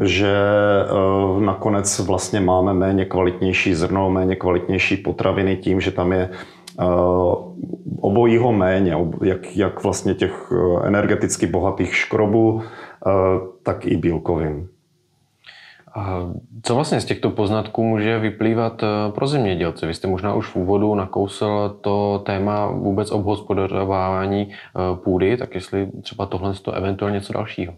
že 0.00 0.34
eh, 0.34 1.40
nakonec 1.40 1.98
vlastně 1.98 2.40
máme 2.40 2.74
méně 2.74 3.04
kvalitnější 3.04 3.74
zrno, 3.74 4.10
méně 4.10 4.36
kvalitnější 4.36 4.96
potraviny 4.96 5.56
tím, 5.56 5.80
že 5.80 5.90
tam 5.90 6.12
je 6.12 6.30
obojího 8.00 8.52
méně, 8.52 8.96
jak, 9.22 9.56
jak 9.56 9.82
vlastně 9.82 10.14
těch 10.14 10.52
energeticky 10.84 11.46
bohatých 11.46 11.94
škrobů, 11.96 12.62
tak 13.62 13.86
i 13.86 13.96
bílkovin. 13.96 14.68
Co 16.62 16.74
vlastně 16.74 17.00
z 17.00 17.04
těchto 17.04 17.30
poznatků 17.30 17.84
může 17.84 18.18
vyplývat 18.18 18.82
eh, 18.82 18.86
pro 19.12 19.26
zemědělce? 19.26 19.86
Vy 19.86 19.94
jste 19.94 20.08
možná 20.08 20.34
už 20.34 20.46
v 20.46 20.56
úvodu 20.56 20.94
nakousl 20.94 21.78
to 21.80 22.22
téma 22.26 22.66
vůbec 22.66 23.10
obhospodarování 23.10 24.48
eh, 24.50 24.96
půdy, 24.96 25.36
tak 25.36 25.54
jestli 25.54 25.88
třeba 26.02 26.26
tohle 26.26 26.54
to 26.54 26.72
eventuálně 26.72 27.14
něco 27.14 27.32
dalšího. 27.32 27.74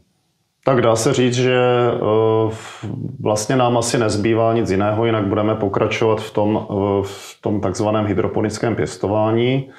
Tak 0.65 0.83
dá 0.83 0.97
se 0.97 1.13
říct, 1.15 1.35
že 1.35 1.57
eh, 1.57 2.55
vlastně 3.21 3.57
nám 3.57 3.79
asi 3.79 3.99
nezbývá 3.99 4.55
nic 4.55 4.71
jiného, 4.71 5.07
jinak 5.07 5.27
budeme 5.27 5.55
pokračovat 5.55 6.21
v 6.21 6.33
tom, 6.33 6.67
v 7.03 7.39
tom 7.41 7.61
takzvaném 7.61 8.07
hydroponickém 8.07 8.77
pěstování. 8.77 9.71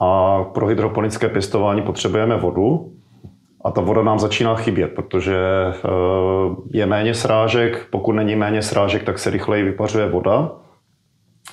A 0.00 0.42
pro 0.44 0.66
hydroponické 0.66 1.28
pěstování 1.28 1.82
potřebujeme 1.82 2.36
vodu, 2.36 2.93
a 3.64 3.70
ta 3.70 3.80
voda 3.80 4.02
nám 4.02 4.18
začíná 4.18 4.54
chybět, 4.54 4.88
protože 4.88 5.36
eh, 5.36 5.88
je 6.70 6.86
méně 6.86 7.14
srážek. 7.14 7.86
Pokud 7.90 8.12
není 8.12 8.36
méně 8.36 8.62
srážek, 8.62 9.02
tak 9.04 9.18
se 9.18 9.30
rychleji 9.30 9.64
vypařuje 9.64 10.08
voda. 10.08 10.52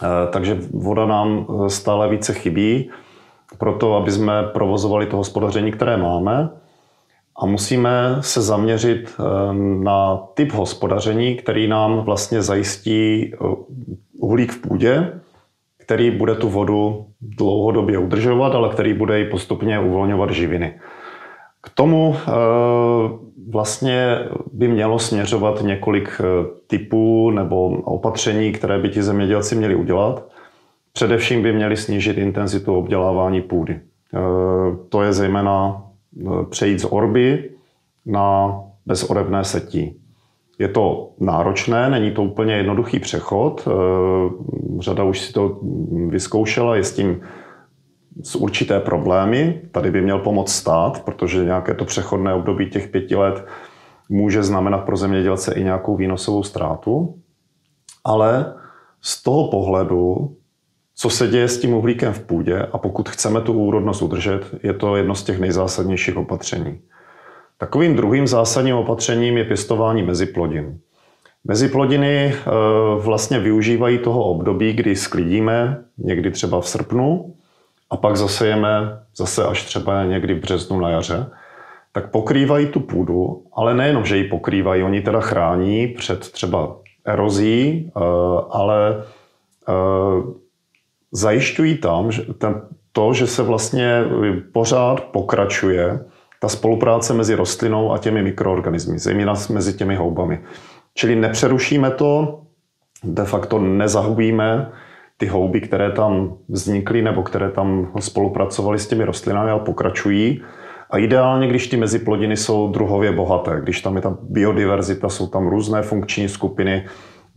Eh, 0.04 0.08
takže 0.32 0.58
voda 0.74 1.06
nám 1.06 1.48
eh, 1.50 1.70
stále 1.70 2.10
více 2.10 2.34
chybí. 2.34 2.90
pro 3.58 3.74
to, 3.74 3.96
aby 3.96 4.12
jsme 4.12 4.44
provozovali 4.44 5.06
to 5.06 5.18
hospodaření, 5.18 5.72
které 5.72 5.98
máme. 5.98 6.50
A 7.42 7.46
musíme 7.46 8.18
se 8.20 8.42
zaměřit 8.42 9.16
na 9.84 10.18
typ 10.34 10.52
hospodaření, 10.52 11.36
který 11.36 11.68
nám 11.68 12.00
vlastně 12.00 12.42
zajistí 12.42 13.34
uhlík 14.20 14.52
v 14.52 14.62
půdě, 14.62 15.20
který 15.78 16.12
bude 16.12 16.36
tu 16.36 16.50
vodu 16.50 17.06
dlouhodobě 17.22 17.98
udržovat, 17.98 18.56
ale 18.56 18.70
který 18.70 18.94
bude 18.94 19.22
i 19.22 19.26
postupně 19.26 19.80
uvolňovat 19.80 20.32
živiny. 20.32 20.80
K 21.62 21.70
tomu 21.70 22.16
eh, 22.16 22.32
vlastně 23.50 24.18
by 24.54 24.68
mělo 24.68 25.00
směřovat 25.00 25.62
několik 25.62 26.22
typů 26.68 27.32
nebo 27.32 27.68
opatření, 27.70 28.52
které 28.52 28.80
by 28.80 28.90
ti 28.90 29.04
zemědělci 29.04 29.56
měli 29.56 29.76
udělat. 29.76 30.28
Především 30.94 31.44
by 31.44 31.54
měli 31.54 31.78
snížit 31.78 32.18
intenzitu 32.18 32.76
obdělávání 32.76 33.42
půdy. 33.42 33.80
To 34.90 35.02
je 35.02 35.14
zejména 35.14 35.84
přejít 36.50 36.80
z 36.80 36.86
orby 36.90 37.50
na 38.06 38.60
bezorebné 38.86 39.44
setí. 39.44 40.02
Je 40.60 40.68
to 40.68 41.10
náročné, 41.20 41.90
není 41.90 42.12
to 42.12 42.24
úplně 42.24 42.54
jednoduchý 42.54 43.00
přechod. 43.00 43.68
Eh, 43.68 43.72
řada 44.80 45.04
už 45.04 45.20
si 45.20 45.34
to 45.34 45.60
vyzkoušela, 46.08 46.76
je 46.76 46.84
s 46.84 46.96
tím 46.96 47.22
s 48.24 48.36
určité 48.36 48.80
problémy. 48.80 49.62
Tady 49.72 49.92
by 49.92 50.02
měl 50.02 50.20
pomoct 50.20 50.52
stát, 50.52 51.06
protože 51.06 51.46
nějaké 51.46 51.74
to 51.74 51.86
přechodné 51.86 52.34
období 52.34 52.70
těch 52.70 52.88
pěti 52.88 53.16
let 53.16 53.46
může 54.10 54.44
znamenat 54.44 54.78
pro 54.78 54.98
zemědělce 54.98 55.54
i 55.54 55.64
nějakou 55.64 55.96
výnosovou 55.96 56.44
ztrátu. 56.44 57.16
Ale 58.04 58.54
z 59.02 59.24
toho 59.24 59.48
pohledu 59.48 60.36
co 61.02 61.10
se 61.10 61.28
děje 61.28 61.48
s 61.48 61.60
tím 61.60 61.74
uhlíkem 61.74 62.14
v 62.14 62.20
půdě 62.20 62.60
a 62.72 62.78
pokud 62.78 63.10
chceme 63.10 63.42
tu 63.42 63.54
úrodnost 63.54 64.02
udržet, 64.02 64.56
je 64.64 64.74
to 64.74 64.96
jedno 64.96 65.16
z 65.16 65.24
těch 65.24 65.40
nejzásadnějších 65.40 66.18
opatření. 66.18 66.80
Takovým 67.58 67.96
druhým 67.96 68.28
zásadním 68.28 68.76
opatřením 68.76 69.38
je 69.38 69.44
pěstování 69.44 70.04
meziplodin. 70.04 70.80
Meziplodiny 71.44 72.34
eh, 72.34 72.50
vlastně 73.00 73.40
využívají 73.40 73.98
toho 73.98 74.24
období, 74.24 74.74
kdy 74.74 74.96
sklidíme, 74.96 75.84
někdy 75.98 76.32
třeba 76.32 76.62
v 76.62 76.68
srpnu, 76.68 77.34
a 77.92 77.98
pak 77.98 78.18
zasejeme 78.18 79.00
zase 79.16 79.46
až 79.46 79.64
třeba 79.64 80.04
někdy 80.04 80.34
v 80.34 80.40
březnu 80.40 80.80
na 80.80 80.90
jaře, 80.90 81.30
tak 81.92 82.12
pokrývají 82.12 82.68
tu 82.68 82.80
půdu, 82.80 83.44
ale 83.54 83.74
nejenom, 83.74 84.06
že 84.06 84.18
ji 84.18 84.24
pokrývají, 84.24 84.84
oni 84.84 85.02
teda 85.02 85.20
chrání 85.20 85.88
před 85.88 86.20
třeba 86.32 86.76
erozí, 87.06 87.92
eh, 87.98 88.02
ale 88.50 89.04
eh, 89.70 89.74
zajišťují 91.12 91.78
tam 91.78 92.12
že 92.12 92.26
to, 92.92 93.14
že 93.14 93.28
se 93.28 93.44
vlastně 93.44 94.04
pořád 94.54 95.00
pokračuje 95.00 96.00
ta 96.40 96.50
spolupráce 96.50 97.14
mezi 97.14 97.36
rostlinou 97.36 97.94
a 97.94 97.98
těmi 97.98 98.24
mikroorganismy, 98.24 99.00
zejména 99.00 99.34
mezi 99.50 99.74
těmi 99.74 99.96
houbami. 99.96 100.40
Čili 100.94 101.16
nepřerušíme 101.16 101.92
to, 101.92 102.42
de 103.04 103.26
facto 103.26 103.60
nezahubíme 103.60 104.72
ty 105.22 105.28
houby, 105.28 105.62
které 105.62 105.92
tam 105.92 106.34
vznikly 106.50 107.02
nebo 107.02 107.24
které 107.24 107.52
tam 107.52 107.92
spolupracovaly 108.00 108.80
s 108.80 108.88
těmi 108.88 109.06
rostlinami, 109.06 109.52
ale 109.52 109.60
pokračují. 109.60 110.42
A 110.90 110.98
ideálně, 110.98 111.48
když 111.48 111.68
ty 111.68 111.78
meziplodiny 111.78 112.38
jsou 112.38 112.68
druhově 112.68 113.12
bohaté, 113.12 113.60
když 113.64 113.82
tam 113.82 113.96
je 113.96 114.02
ta 114.02 114.18
biodiverzita, 114.22 115.10
jsou 115.10 115.28
tam 115.28 115.48
různé 115.48 115.82
funkční 115.82 116.30
skupiny, 116.30 116.86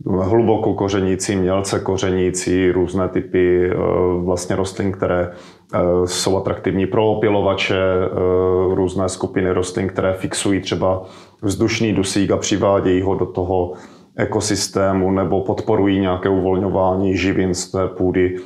hluboko 0.05 0.73
kořenící, 0.73 1.35
mělce 1.35 1.79
kořenící, 1.79 2.71
různé 2.71 3.09
typy 3.09 3.69
eh, 3.69 3.75
vlastně 4.23 4.55
rostlin, 4.55 4.91
které 4.91 5.31
eh, 5.31 5.79
jsou 6.05 6.37
atraktivní 6.37 6.87
pro 6.87 7.11
opilovače, 7.11 7.77
eh, 7.77 8.75
různé 8.75 9.09
skupiny 9.09 9.51
rostlin, 9.51 9.87
které 9.87 10.13
fixují 10.13 10.61
třeba 10.61 11.03
vzdušný 11.41 11.93
dusík 11.93 12.31
a 12.31 12.37
přivádějí 12.37 13.01
ho 13.01 13.15
do 13.15 13.25
toho 13.25 13.73
ekosystému 14.17 15.11
nebo 15.11 15.41
podporují 15.41 15.99
nějaké 15.99 16.29
uvolňování 16.29 17.17
živin 17.17 17.53
z 17.53 17.71
té 17.71 17.87
půdy 17.87 18.37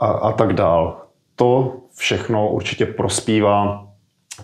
a, 0.00 0.06
a 0.06 0.32
tak 0.32 0.52
dál. 0.52 1.02
To 1.36 1.76
všechno 1.96 2.48
určitě 2.48 2.86
prospívá 2.86 3.86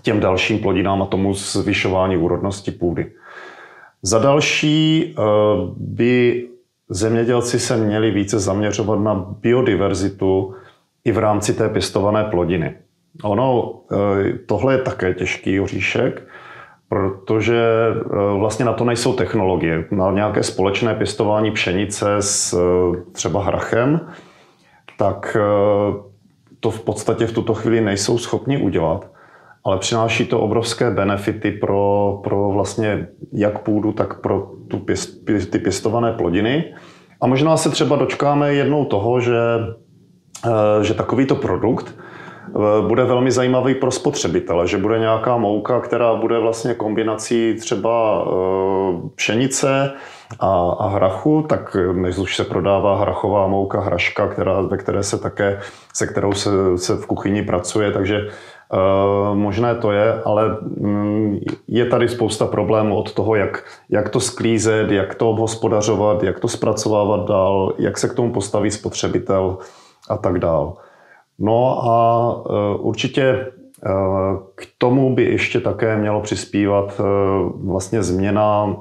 těm 0.02 0.20
dalším 0.20 0.58
plodinám 0.58 1.02
a 1.02 1.06
tomu 1.06 1.34
zvyšování 1.34 2.16
úrodnosti 2.16 2.70
půdy. 2.70 3.12
Za 4.02 4.18
další 4.18 5.14
eh, 5.18 5.22
by 5.76 6.48
zemědělci 6.88 7.58
se 7.58 7.76
měli 7.76 8.10
více 8.10 8.38
zaměřovat 8.38 9.00
na 9.00 9.14
biodiverzitu 9.14 10.54
i 11.04 11.12
v 11.12 11.18
rámci 11.18 11.54
té 11.54 11.68
pěstované 11.68 12.24
plodiny. 12.24 12.74
Ono, 13.22 13.80
eh, 13.92 14.38
tohle 14.46 14.74
je 14.74 14.82
také 14.82 15.14
těžký 15.14 15.60
oříšek, 15.60 16.28
protože 16.88 17.64
eh, 17.90 18.38
vlastně 18.38 18.64
na 18.64 18.72
to 18.72 18.84
nejsou 18.84 19.12
technologie. 19.12 19.84
Na 19.90 20.10
nějaké 20.10 20.42
společné 20.42 20.94
pěstování 20.94 21.50
pšenice 21.50 22.16
s 22.18 22.58
třeba 23.12 23.44
hrachem, 23.44 24.00
tak 24.98 25.36
to 26.60 26.70
v 26.70 26.80
podstatě 26.80 27.26
v 27.26 27.32
tuto 27.32 27.54
chvíli 27.54 27.80
nejsou 27.80 28.18
schopni 28.18 28.62
udělat 28.62 29.10
ale 29.68 29.78
přináší 29.78 30.26
to 30.26 30.40
obrovské 30.40 30.90
benefity 30.90 31.50
pro, 31.50 32.20
pro 32.24 32.50
vlastně 32.50 33.08
jak 33.32 33.58
půdu, 33.58 33.92
tak 33.92 34.20
pro 34.20 34.50
tu 34.68 34.78
pěst, 34.78 35.24
ty 35.50 35.58
pěstované 35.58 36.12
plodiny. 36.12 36.74
A 37.20 37.26
možná 37.26 37.56
se 37.56 37.70
třeba 37.70 37.96
dočkáme 37.96 38.54
jednou 38.54 38.84
toho, 38.84 39.20
že, 39.20 39.38
že 40.82 40.94
takovýto 40.94 41.34
produkt 41.34 41.94
bude 42.86 43.04
velmi 43.04 43.30
zajímavý 43.30 43.74
pro 43.74 43.90
spotřebitele, 43.90 44.66
že 44.66 44.78
bude 44.78 44.98
nějaká 44.98 45.36
mouka, 45.36 45.80
která 45.80 46.14
bude 46.14 46.38
vlastně 46.38 46.74
kombinací 46.74 47.54
třeba 47.54 48.24
eh, 48.26 49.08
pšenice 49.14 49.92
a, 50.40 50.70
a 50.78 50.88
hrachu, 50.88 51.44
tak 51.48 51.76
než 51.92 52.18
už 52.18 52.36
se 52.36 52.44
prodává 52.44 53.00
hrachová 53.00 53.46
mouka, 53.46 53.80
hraška, 53.80 54.28
která, 54.28 54.60
ve 54.60 54.76
které 54.76 55.02
se 55.02 55.18
také, 55.18 55.60
se 55.94 56.06
kterou 56.06 56.32
se, 56.32 56.50
se 56.76 56.96
v 56.96 57.06
kuchyni 57.06 57.42
pracuje, 57.42 57.92
takže 57.92 58.28
Eh, 58.72 59.34
možné 59.34 59.74
to 59.74 59.92
je, 59.92 60.22
ale 60.22 60.56
mm, 60.60 61.38
je 61.68 61.86
tady 61.86 62.08
spousta 62.08 62.46
problémů 62.46 62.96
od 62.96 63.12
toho, 63.12 63.34
jak, 63.34 63.64
jak 63.90 64.08
to 64.08 64.20
sklízet, 64.20 64.90
jak 64.90 65.14
to 65.14 65.30
obhospodařovat, 65.30 66.22
jak 66.22 66.40
to 66.40 66.48
zpracovávat 66.48 67.28
dál, 67.28 67.72
jak 67.78 67.98
se 67.98 68.08
k 68.08 68.14
tomu 68.14 68.32
postaví 68.32 68.70
spotřebitel 68.70 69.58
a 70.08 70.16
tak 70.16 70.38
dál. 70.38 70.76
No 71.38 71.88
a 71.90 72.30
eh, 72.46 72.78
určitě 72.78 73.22
eh, 73.22 73.90
k 74.54 74.66
tomu 74.78 75.14
by 75.14 75.24
ještě 75.24 75.60
také 75.60 75.96
mělo 75.96 76.20
přispívat 76.20 77.00
vlastně 77.64 78.02
změna 78.02 78.76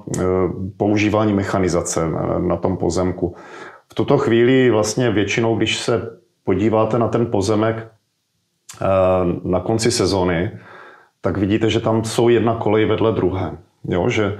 používání 0.77 1.33
mechanizace 1.33 2.07
na 2.39 2.57
tom 2.57 2.77
pozemku. 2.77 3.35
V 3.89 3.93
tuto 3.93 4.17
chvíli 4.17 4.71
vlastně 4.71 5.11
většinou, 5.11 5.55
když 5.55 5.77
se 5.77 6.19
podíváte 6.43 6.99
na 6.99 7.07
ten 7.07 7.25
pozemek, 7.25 7.91
na 9.43 9.59
konci 9.59 9.91
sezóny, 9.91 10.51
tak 11.21 11.37
vidíte, 11.37 11.69
že 11.69 11.79
tam 11.79 12.03
jsou 12.03 12.29
jedna 12.29 12.55
kolej 12.55 12.85
vedle 12.85 13.11
druhé. 13.11 13.57
Jo, 13.89 14.09
že, 14.09 14.39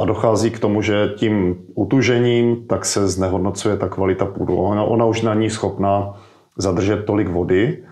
a 0.00 0.04
dochází 0.04 0.50
k 0.50 0.58
tomu, 0.58 0.82
že 0.82 1.12
tím 1.16 1.56
utužením 1.74 2.66
tak 2.66 2.84
se 2.84 3.08
znehodnocuje 3.08 3.76
ta 3.76 3.88
kvalita 3.88 4.26
půdu. 4.26 4.56
Ona, 4.56 4.82
ona 4.84 5.04
už 5.04 5.22
není 5.22 5.50
schopná 5.50 6.14
zadržet 6.58 7.04
tolik 7.04 7.28
vody, 7.28 7.84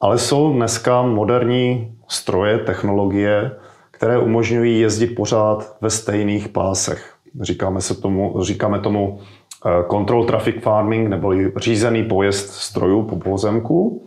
ale 0.00 0.18
jsou 0.18 0.52
dneska 0.52 1.02
moderní 1.02 1.94
stroje, 2.08 2.58
technologie, 2.58 3.50
které 3.90 4.18
umožňují 4.18 4.80
jezdit 4.80 5.06
pořád 5.06 5.76
ve 5.80 5.90
stejných 5.90 6.48
pásech. 6.48 7.14
Říkáme, 7.40 7.80
se 7.80 8.00
tomu, 8.00 8.42
říkáme 8.42 8.78
tomu 8.78 9.18
eh, 9.18 9.84
control 9.90 10.24
traffic 10.24 10.56
farming, 10.62 11.08
nebo 11.08 11.32
řízený 11.56 12.04
pojezd 12.04 12.50
strojů 12.50 13.02
po 13.02 13.16
pozemku. 13.16 14.06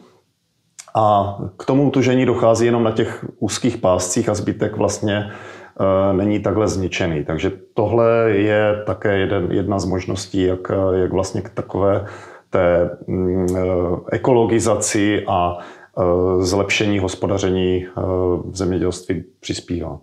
A 0.96 1.38
k 1.58 1.66
tomu 1.66 1.88
utužení 1.88 2.26
dochází 2.26 2.66
jenom 2.66 2.84
na 2.84 2.92
těch 2.92 3.26
úzkých 3.40 3.78
páscích 3.78 4.30
a 4.30 4.34
zbytek 4.34 4.78
vlastně 4.78 5.16
e, 5.18 6.14
není 6.14 6.40
takhle 6.40 6.68
zničený. 6.68 7.24
Takže 7.26 7.52
tohle 7.74 8.32
je 8.32 8.84
také 8.86 9.18
jeden, 9.18 9.48
jedna 9.52 9.80
z 9.80 9.86
možností, 9.86 10.44
jak, 10.44 10.72
jak 10.94 11.12
vlastně 11.12 11.42
k 11.42 11.50
takové 11.50 12.06
té 12.54 12.98
mm, 13.08 13.48
e, 13.58 13.62
ekologizaci 14.12 15.24
a 15.28 15.58
e, 15.58 16.46
zlepšení 16.46 17.00
hospodaření 17.00 17.86
v 18.44 18.52
zemědělství 18.54 19.24
přispívá. 19.40 20.00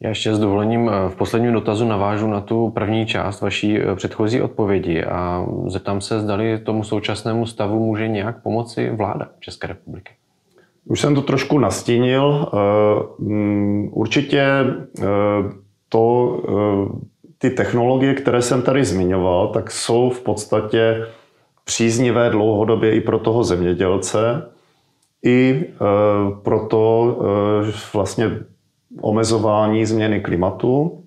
Já 0.00 0.08
ještě 0.08 0.34
s 0.34 0.38
dovolením 0.38 0.90
eh, 0.90 1.08
v 1.08 1.16
posledním 1.16 1.52
dotazu 1.52 1.88
navážu 1.88 2.26
na 2.26 2.40
tu 2.40 2.70
první 2.70 3.06
část 3.06 3.40
vaší 3.40 3.78
eh, 3.78 3.94
předchozí 3.94 4.42
odpovědi 4.42 5.04
a 5.04 5.46
zeptám 5.66 6.00
se, 6.00 6.20
zdali 6.20 6.58
tomu 6.58 6.84
současnému 6.84 7.46
stavu 7.46 7.86
může 7.86 8.08
nějak 8.08 8.42
pomoci 8.42 8.90
vláda 8.90 9.28
České 9.40 9.66
republiky. 9.66 10.12
Už 10.84 11.00
jsem 11.00 11.14
to 11.14 11.22
trošku 11.22 11.58
nastínil. 11.58 12.48
Eh, 12.52 12.56
mm, 13.18 13.88
určitě 13.92 14.46
to, 15.88 16.42
ty 17.38 17.50
technologie, 17.50 18.14
které 18.14 18.42
jsem 18.42 18.62
tady 18.62 18.84
zmiňoval, 18.84 19.48
tak 19.48 19.70
jsou 19.70 20.10
v 20.10 20.20
podstatě 20.20 21.06
příznivé 21.66 22.30
dlouhodobě 22.30 22.94
i 22.94 23.00
pro 23.00 23.18
toho 23.18 23.44
zemědělce, 23.44 24.50
i 25.24 25.64
proto 26.42 27.16
vlastně 27.94 28.30
omezování 29.00 29.86
změny 29.86 30.20
klimatu. 30.20 31.02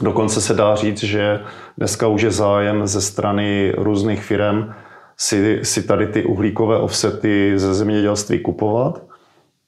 Dokonce 0.00 0.40
se 0.40 0.54
dá 0.54 0.76
říct, 0.76 0.98
že 0.98 1.40
dneska 1.78 2.06
už 2.06 2.22
je 2.22 2.30
zájem 2.30 2.86
ze 2.86 3.00
strany 3.00 3.72
různých 3.76 4.22
firm 4.22 4.72
si, 5.16 5.60
si 5.62 5.82
tady 5.82 6.06
ty 6.06 6.24
uhlíkové 6.24 6.78
offsety 6.78 7.52
ze 7.56 7.74
zemědělství 7.74 8.38
kupovat, 8.38 9.02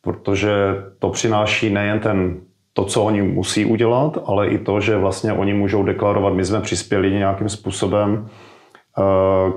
protože 0.03 0.53
to 0.99 1.11
přináší 1.11 1.71
nejen 1.71 2.01
ten, 2.01 2.41
to, 2.73 2.85
co 2.85 3.05
oni 3.05 3.23
musí 3.23 3.65
udělat, 3.65 4.19
ale 4.27 4.49
i 4.49 4.59
to, 4.59 4.81
že 4.81 4.97
vlastně 4.97 5.33
oni 5.33 5.55
můžou 5.55 5.83
deklarovat, 5.83 6.35
my 6.35 6.45
jsme 6.45 6.61
přispěli 6.61 7.11
nějakým 7.11 7.49
způsobem 7.49 8.29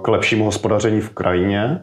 k 0.02 0.08
lepšímu 0.08 0.46
hospodaření 0.46 1.02
v 1.02 1.10
krajině, 1.10 1.82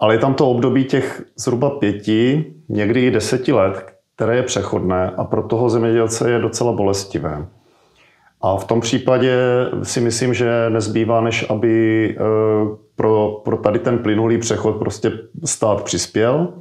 ale 0.00 0.14
je 0.14 0.18
tam 0.18 0.34
to 0.34 0.50
období 0.50 0.84
těch 0.84 1.22
zhruba 1.36 1.70
pěti, 1.70 2.44
někdy 2.68 3.06
i 3.06 3.10
deseti 3.10 3.52
let, 3.52 3.86
které 4.14 4.36
je 4.36 4.42
přechodné 4.42 5.10
a 5.16 5.24
pro 5.24 5.42
toho 5.42 5.70
zemědělce 5.70 6.30
je 6.30 6.38
docela 6.38 6.72
bolestivé. 6.72 7.46
A 8.42 8.56
v 8.56 8.64
tom 8.64 8.80
případě 8.80 9.36
si 9.82 10.00
myslím, 10.00 10.34
že 10.34 10.70
nezbývá, 10.70 11.20
než 11.20 11.50
aby 11.50 12.08
eh, 12.10 12.76
pro, 12.96 13.40
pro 13.44 13.56
tady 13.56 13.78
ten 13.78 13.98
plynulý 13.98 14.38
přechod 14.38 14.76
prostě 14.76 15.12
stát 15.44 15.82
přispěl, 15.82 16.52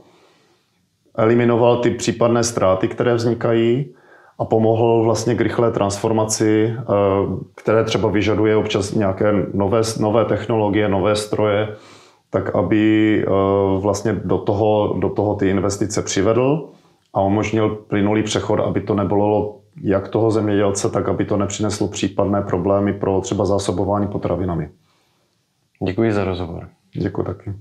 eliminoval 1.18 1.78
ty 1.78 1.90
případné 1.90 2.44
ztráty, 2.44 2.88
které 2.88 3.14
vznikají 3.14 3.96
a 4.40 4.46
pomohl 4.46 5.04
vlastně 5.04 5.36
k 5.36 5.42
rychlé 5.42 5.72
transformaci, 5.72 6.76
eh, 6.78 6.84
které 7.56 7.84
třeba 7.84 8.10
vyžaduje 8.10 8.56
občas 8.56 8.94
nějaké 8.94 9.34
nové, 9.54 9.82
nové 10.00 10.26
technologie, 10.26 10.90
nové 10.90 11.16
stroje, 11.16 11.76
tak 12.30 12.56
aby 12.56 13.26
eh, 13.28 13.30
vlastně 13.80 14.14
do 14.14 14.38
toho, 14.38 14.96
do 15.00 15.10
toho 15.10 15.36
ty 15.36 15.50
investice 15.50 16.02
přivedl 16.02 16.70
a 17.14 17.22
umožnil 17.22 17.70
plynulý 17.70 18.24
přechod, 18.24 18.60
aby 18.60 18.82
to 18.82 18.96
nebylo 18.96 19.60
jak 19.82 20.08
toho 20.08 20.32
zemědělce, 20.32 20.90
tak 20.90 21.10
aby 21.10 21.26
to 21.26 21.38
nepřineslo 21.38 21.88
případné 21.88 22.42
problémy 22.42 22.94
pro 22.94 23.22
třeba 23.22 23.46
zásobování 23.46 24.08
potravinami. 24.08 24.70
Děkuji 25.88 26.14
za 26.14 26.24
rozhovor. 26.24 26.70
Děkuji 26.94 27.24
taky. 27.24 27.54